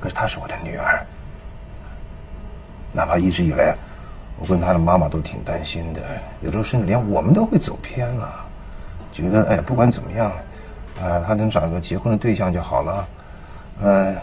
[0.00, 1.04] 可是她是我的女儿，
[2.92, 3.74] 哪怕一直以来，
[4.38, 6.00] 我跟她的妈妈都挺担心的，
[6.40, 8.44] 有时候甚至连我们都会走偏了，
[9.12, 10.30] 觉得哎，不管怎么样，
[11.00, 13.08] 啊，她能找一个结婚的对象就好了，
[13.82, 14.16] 嗯，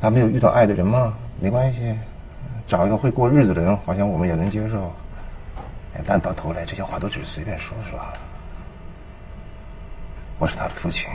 [0.00, 1.14] 她没有遇到爱的人吗？
[1.40, 1.96] 没关系，
[2.68, 4.92] 找一个会过日子的人，好像我们也能接受。
[6.06, 7.98] 但到头来这些话都只是随便说说。
[10.38, 11.08] 我是他的父亲，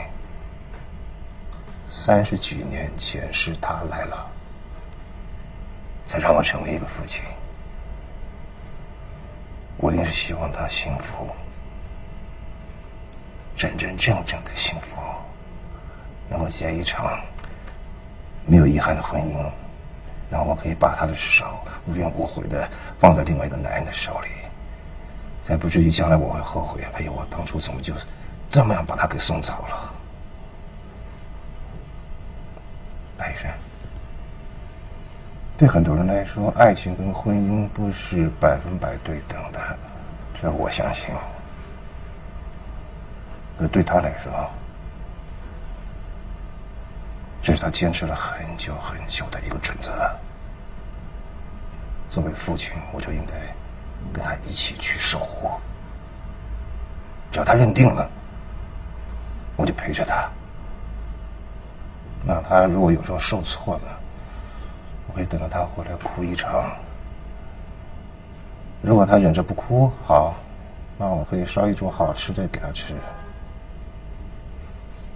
[2.06, 4.30] 三十几年前是他来了，
[6.06, 7.20] 才让我成为一个父亲。
[9.76, 11.28] 我一定是希望他幸福，
[13.56, 15.02] 真真正正的幸福，
[16.30, 17.20] 能够结一场
[18.46, 19.36] 没有遗憾的婚姻，
[20.30, 21.44] 然后我可以把他的手
[21.88, 22.68] 无怨无悔的
[23.00, 24.28] 放在另外一个男人的手里，
[25.44, 26.84] 才不至于将来我会后悔。
[26.94, 27.92] 哎呦，我当初怎么就……
[28.48, 29.92] 这么样把他给送走了，
[33.36, 33.46] 是。
[35.56, 39.60] 对很多人来说，爱情跟婚姻不是百分百对等的，
[40.40, 41.14] 这我相信。
[43.58, 44.50] 可对他来说，
[47.42, 49.90] 这是他坚持了很久很久的一个准则。
[52.10, 53.32] 作为父亲，我就应该
[54.12, 55.50] 跟他一起去守护。
[57.32, 58.10] 只要他认定了。
[59.58, 60.28] 我就陪着他，
[62.26, 64.00] 那他如果有时候受挫了，
[65.06, 66.72] 我会等到他回来哭一场。
[68.82, 70.34] 如果他忍着不哭，好，
[70.98, 72.94] 那我可以烧一桌好吃的给他吃。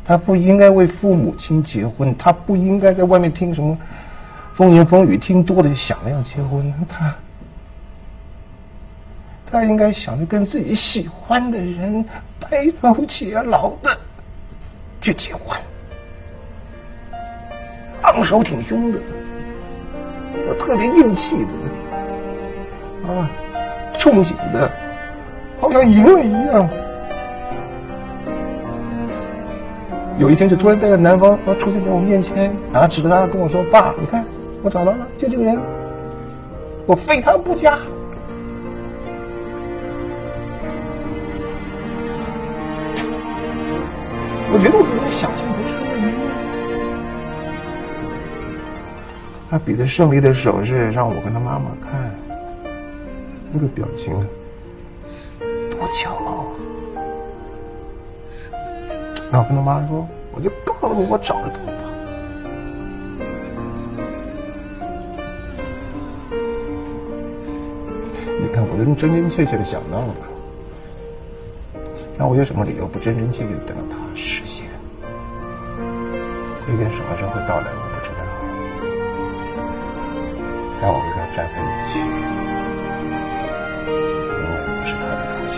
[0.05, 3.77] 他不应该为父母亲结婚，他不应该在外面听什么
[4.55, 6.73] 风言风语，听多了就想着要结婚。
[6.89, 7.15] 他，
[9.51, 12.05] 他应该想着跟自己喜欢的人
[12.39, 13.99] 白头偕老的。
[15.03, 15.59] 去结婚，
[18.11, 18.99] 昂首挺胸的，
[20.49, 21.49] 我特别硬气的，
[23.09, 23.31] 啊，
[23.99, 24.71] 憧憬的，
[25.61, 26.69] 好像赢了一样。
[30.19, 34.25] 有一天就突然带着男方他出现在我面前，啊指着他跟我说：“爸，你看
[34.63, 35.59] 我找到了，就这个人，
[36.87, 37.79] 我非他不嫁。”
[44.53, 45.80] 我觉得我根本想象不出
[49.51, 52.15] 他比着胜利的手势让我跟他妈妈看，
[53.53, 54.15] 那个表情
[55.69, 56.55] 多骄傲啊！
[59.33, 61.73] 然后跟他妈说：“我就告诉你，我找得到他。”
[68.41, 70.15] 你看，我都真真切切的想到了。
[72.17, 74.69] 那我有什么理由不真真切切的等到他实现？
[76.69, 77.67] 那天什么时候会到来，
[80.83, 81.99] 但我跟他站在一起，
[84.31, 85.55] 永远不是他的父亲。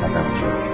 [0.00, 0.69] 他在我这里。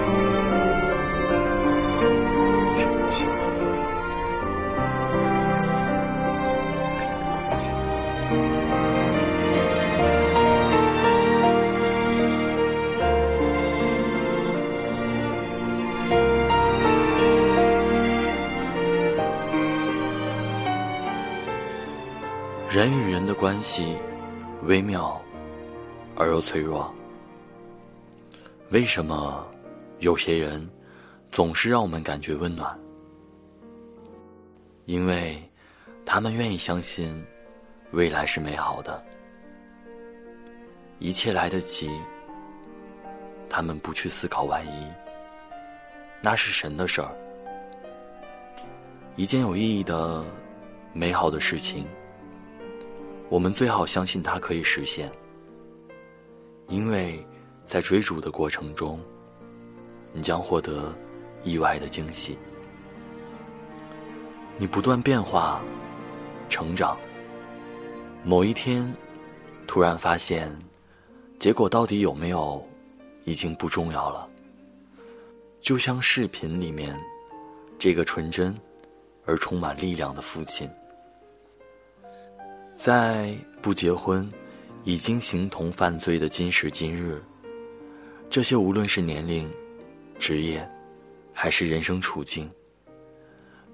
[22.77, 23.97] 人与人的关系
[24.65, 25.19] 微妙
[26.15, 26.93] 而又脆弱。
[28.69, 29.43] 为什么
[29.97, 30.69] 有些人
[31.31, 32.79] 总是让我们感觉温暖？
[34.85, 35.41] 因为
[36.05, 37.25] 他们愿意相信
[37.93, 39.03] 未来是美好的，
[40.99, 41.89] 一切来得及。
[43.49, 44.85] 他们不去思考万一，
[46.21, 47.09] 那是神的事儿。
[49.15, 50.23] 一件有意义的、
[50.93, 51.87] 美好的事情。
[53.29, 55.11] 我们最好相信它可以实现，
[56.69, 57.25] 因为
[57.65, 58.99] 在追逐的过程中，
[60.13, 60.93] 你将获得
[61.43, 62.37] 意外的惊喜。
[64.57, 65.61] 你不断变化、
[66.49, 66.97] 成长，
[68.23, 68.91] 某一天
[69.67, 70.57] 突然发现，
[71.37, 72.65] 结果到底有没有
[73.25, 74.27] 已经不重要了。
[75.59, 76.97] 就像视频里面
[77.77, 78.57] 这个纯真
[79.25, 80.69] 而充满力量的父亲。
[82.77, 84.31] 在不结婚、
[84.83, 87.19] 已经形同犯罪的今时今日，
[88.29, 89.51] 这些无论是年龄、
[90.19, 90.65] 职业，
[91.33, 92.47] 还是人生处境，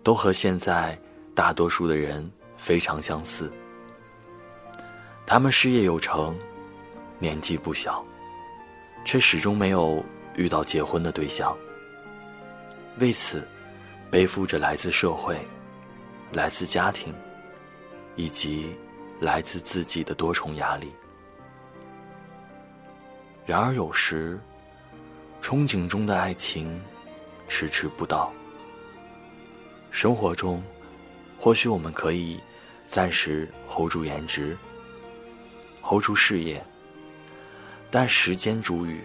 [0.04, 0.98] 都和现在
[1.36, 3.52] 大多数的人非常相似。
[5.26, 6.34] 他们事业有成，
[7.20, 8.04] 年纪不小，
[9.04, 10.04] 却始终没有
[10.38, 11.56] 遇到结婚的对象。
[13.00, 13.46] 为此，
[14.10, 15.38] 背负着来自社会、
[16.32, 17.14] 来自家庭
[18.16, 18.74] 以及
[19.24, 20.92] 来自自己的多重压力。
[23.46, 24.38] 然而，有时
[25.42, 26.82] 憧憬中的爱情
[27.48, 28.34] 迟迟不到。
[29.92, 30.62] 生活中，
[31.40, 32.38] 或许我们可以
[32.86, 34.58] 暂时 hold 住颜值
[35.82, 36.62] ，hold 住事业，
[37.90, 39.02] 但时间煮雨。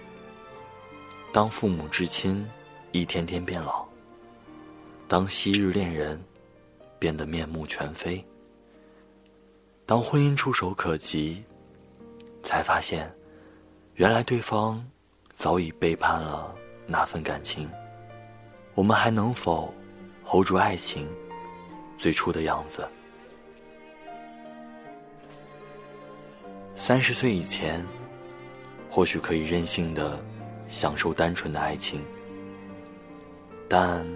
[1.32, 2.44] 当父母至亲
[2.90, 3.86] 一天天变老，
[5.06, 6.20] 当昔日恋人
[6.98, 8.24] 变得面目全非，
[9.88, 11.42] 当婚姻触手可及，
[12.42, 13.10] 才发现，
[13.94, 14.86] 原来对方
[15.34, 16.54] 早已背叛了
[16.86, 17.66] 那份感情。
[18.74, 19.72] 我们还能否
[20.26, 21.08] hold 住爱情
[21.96, 22.86] 最初的样子？
[26.76, 27.82] 三十岁以前，
[28.90, 30.20] 或许可以任性的。
[30.68, 32.04] 享受单纯的爱情，
[33.66, 34.06] 但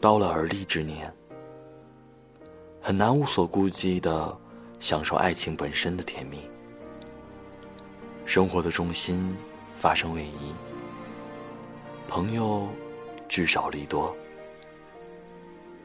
[0.00, 1.12] 到了而立之年，
[2.80, 4.34] 很难无所顾忌的
[4.80, 6.48] 享受爱情本身的甜蜜。
[8.24, 9.36] 生活的重心
[9.76, 10.54] 发生位移，
[12.08, 12.68] 朋友
[13.28, 14.16] 聚少离多，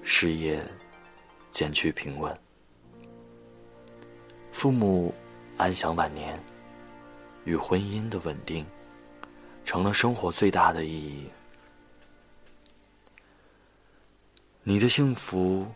[0.03, 0.65] 事业
[1.51, 2.37] 渐趋平稳，
[4.51, 5.13] 父母
[5.57, 6.41] 安享晚年，
[7.45, 8.65] 与婚姻的稳定。
[9.65, 11.29] 成了生活最大的意义。
[14.63, 15.67] 你的幸福，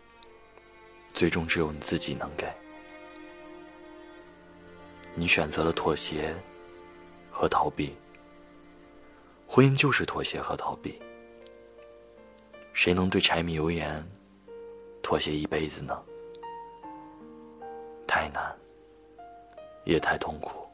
[1.13, 2.51] 最终只有你自己能给。
[5.15, 6.35] 你选择了妥协
[7.29, 7.95] 和逃避，
[9.47, 10.99] 婚姻就是妥协和逃避。
[12.73, 14.03] 谁能对柴米油盐
[15.03, 16.01] 妥协一辈子呢？
[18.07, 18.55] 太难，
[19.85, 20.67] 也太痛苦。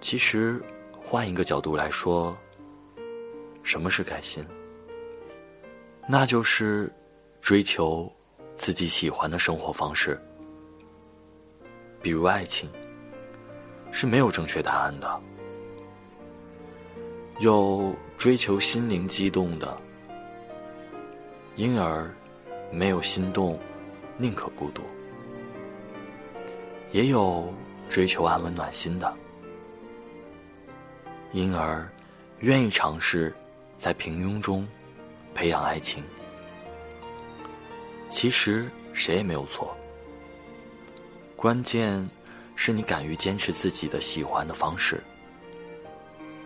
[0.00, 0.60] 其实，
[1.00, 2.36] 换一个角度来说，
[3.62, 4.44] 什么是开心？
[6.08, 6.90] 那就是
[7.40, 8.10] 追求
[8.56, 10.20] 自己喜欢的生活方式。
[12.02, 12.68] 比如爱情，
[13.92, 15.20] 是没有正确答案的。
[17.38, 19.76] 有追求心灵激动的，
[21.56, 22.12] 因而
[22.70, 23.58] 没有心动，
[24.18, 24.82] 宁可孤独；
[26.90, 27.52] 也有
[27.88, 29.12] 追求安稳暖心的。
[31.32, 31.88] 因而，
[32.40, 33.34] 愿意尝试
[33.76, 34.66] 在平庸中
[35.34, 36.04] 培养爱情。
[38.10, 39.74] 其实谁也没有错，
[41.42, 42.08] 关键
[42.54, 45.02] 是你敢于坚持自己的喜欢的方式，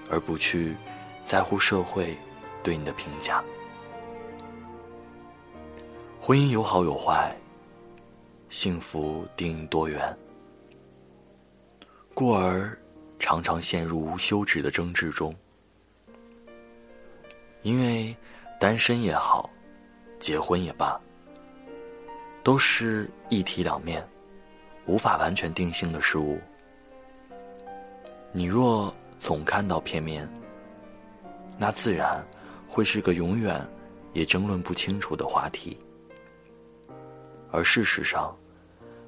[0.09, 0.75] 而不去
[1.23, 2.17] 在乎社会
[2.63, 3.45] 对你的评价。
[6.19, 7.37] 婚姻有好有坏，
[8.49, 10.17] 幸福定多远，
[12.15, 12.75] 故而。
[13.19, 15.35] 常常陷入无休止的争执中，
[17.63, 18.15] 因为
[18.61, 19.51] 单身也好，
[20.19, 21.01] 结婚也罢，
[22.43, 24.07] 都是一体两面，
[24.87, 26.41] 无法完全定性的事物。
[28.33, 30.29] 你若总看到片面，
[31.59, 32.25] 那自然
[32.69, 33.61] 会是个永远
[34.13, 35.79] 也争论不清楚的话题。
[37.51, 38.37] 而事实上，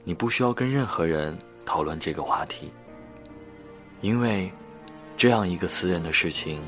[0.05, 1.37] 你不需要跟任何人
[1.67, 2.73] 讨论这个话题。
[4.01, 4.51] 因为，
[5.17, 6.63] 这样一个私人的事情，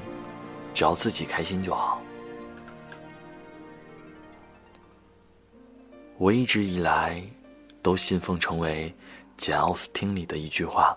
[0.75, 2.03] 只要自己开心就好。
[6.19, 7.23] 我一直以来
[7.83, 8.95] 都信奉成为
[9.37, 10.97] 简·奥斯汀里的一句话：“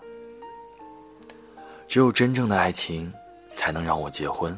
[1.86, 3.12] 只有真正的爱情
[3.50, 4.56] 才能让我结婚，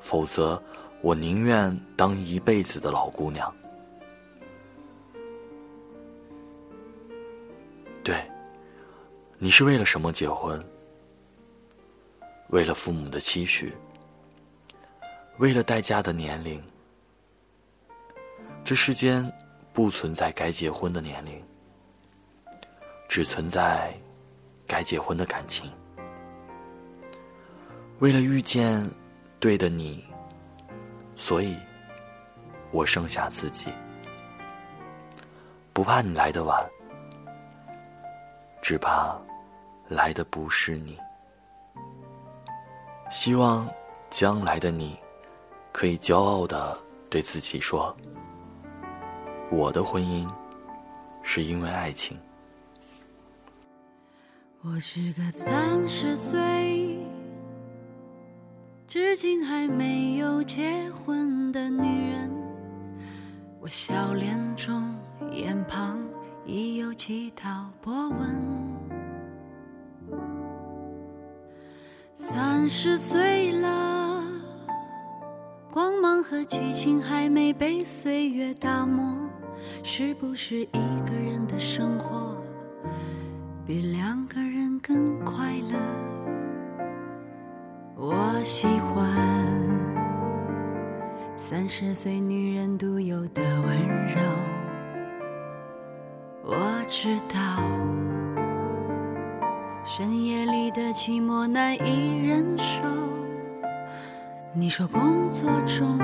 [0.00, 0.62] 否则
[1.00, 3.52] 我宁愿当一辈子的老姑娘。”
[8.02, 8.18] 对。
[9.38, 10.64] 你是为了什么结婚？
[12.48, 13.70] 为了父母的期许，
[15.36, 16.62] 为了待嫁的年龄。
[18.64, 19.30] 这世间
[19.76, 21.44] 不存在该结婚的年龄，
[23.10, 23.92] 只存在
[24.66, 25.70] 该结婚的感情。
[27.98, 28.90] 为了遇见
[29.38, 30.02] 对的你，
[31.14, 31.54] 所以
[32.70, 33.66] 我剩下自己，
[35.74, 36.66] 不怕你来的晚。
[38.62, 39.14] 只怕
[39.88, 40.98] 来的不是你。
[43.10, 43.68] 希望
[44.08, 44.98] 将来的你，
[45.70, 46.78] 可以骄傲的
[47.10, 47.94] 对自己说
[49.50, 50.28] ：“我的婚姻
[51.22, 52.18] 是因为爱情。”
[54.62, 56.98] 我是个三十岁，
[58.86, 62.30] 至今还没有结婚的女人。
[63.60, 64.94] 我笑脸中，
[65.30, 65.98] 眼旁。
[66.48, 68.40] 已有几道波纹。
[72.14, 73.95] 三十岁了，
[75.76, 79.14] 光芒和激情还没被岁月打磨，
[79.82, 82.34] 是不是一个人的生活
[83.66, 85.78] 比两个人更快乐？
[87.94, 89.06] 我喜欢
[91.36, 94.18] 三十岁女人独有的温柔，
[96.42, 96.56] 我
[96.88, 97.60] 知道
[99.84, 102.80] 深夜里的寂寞难以忍受。
[104.58, 105.98] 你说工作中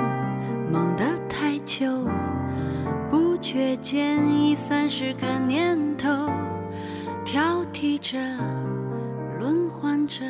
[0.70, 1.86] 忙得太久，
[3.10, 6.28] 不觉间已三十个年头，
[7.24, 8.18] 挑剔着，
[9.40, 10.20] 轮换着，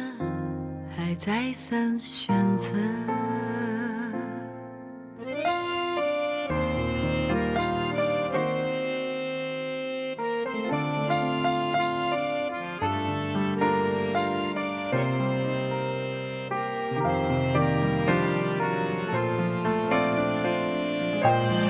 [0.96, 2.68] 还再三选择。
[21.24, 21.61] 我